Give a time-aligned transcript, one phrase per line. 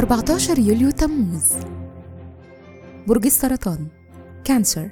[0.00, 1.52] 14 يوليو تموز.
[3.06, 3.86] برج السرطان.
[4.44, 4.90] كانسر.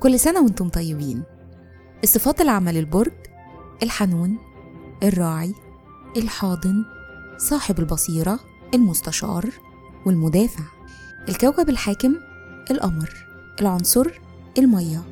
[0.00, 1.22] كل سنة وأنتم طيبين.
[2.04, 3.12] الصفات العامة للبرج
[3.82, 4.38] الحنون
[5.02, 5.54] الراعي
[6.16, 6.84] الحاضن
[7.38, 8.38] صاحب البصيرة
[8.74, 9.50] المستشار
[10.06, 10.64] والمدافع.
[11.28, 12.14] الكوكب الحاكم
[12.70, 13.14] القمر.
[13.60, 14.06] العنصر
[14.58, 15.02] المية.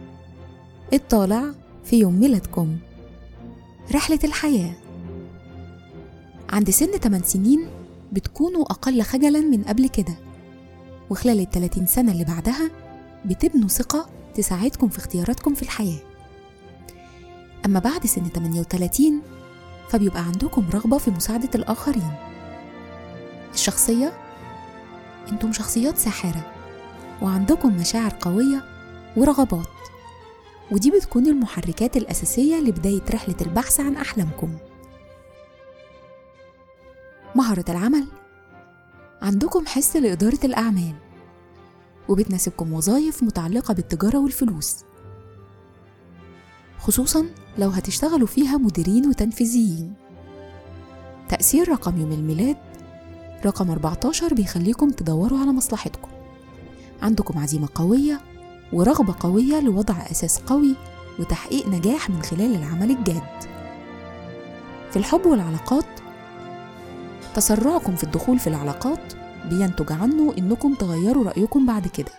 [0.93, 1.45] الطالع
[1.85, 2.77] في يوم ميلادكم.
[3.95, 4.75] رحلة الحياة.
[6.51, 7.80] عند سن 8 سنين
[8.13, 10.15] بتكونوا أقل خجلا من قبل كده.
[11.11, 12.71] وخلال ال 30 سنة اللي بعدها
[13.25, 15.99] بتبنوا ثقة تساعدكم في اختياراتكم في الحياة.
[17.67, 19.23] أما بعد سن 38
[19.89, 22.13] فبيبقى عندكم رغبة في مساعدة الآخرين.
[23.55, 24.13] الشخصية؟
[25.33, 26.53] أنتم شخصيات ساحرة
[27.23, 28.65] وعندكم مشاعر قوية
[29.17, 29.67] ورغبات
[30.73, 34.49] ودي بتكون المحركات الأساسية لبداية رحلة البحث عن أحلامكم.
[37.35, 38.07] مهارة العمل.
[39.23, 40.95] عندكم حس لإدارة الأعمال.
[42.09, 44.77] وبتناسبكم وظائف متعلقة بالتجارة والفلوس.
[46.79, 47.27] خصوصا
[47.59, 49.95] لو هتشتغلوا فيها مديرين وتنفيذيين.
[51.29, 52.57] تأثير رقم يوم الميلاد.
[53.47, 56.09] رقم 14 بيخليكم تدوروا على مصلحتكم.
[57.03, 58.21] عندكم عزيمة قوية
[58.73, 60.75] ورغبة قوية لوضع أساس قوي
[61.19, 63.23] وتحقيق نجاح من خلال العمل الجاد.
[64.91, 65.85] في الحب والعلاقات
[67.35, 69.13] تسرعكم في الدخول في العلاقات
[69.51, 72.13] بينتج عنه إنكم تغيروا رأيكم بعد كده.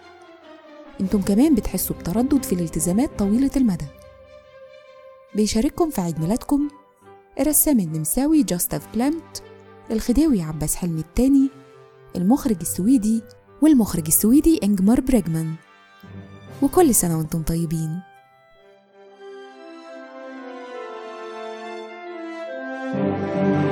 [1.01, 3.85] إنتم كمان بتحسوا بتردد في الالتزامات طويلة المدى.
[5.35, 6.67] بيشارككم في عيد ميلادكم
[7.39, 9.43] الرسام النمساوي جاستاف كلامت
[9.91, 11.49] الخديوي عباس حلمي التاني
[12.15, 13.21] المخرج السويدي
[13.61, 15.53] والمخرج السويدي إنجمار بريجمان
[16.61, 18.01] وكل سنة وإنتم طيبين.
[22.93, 23.70] thank you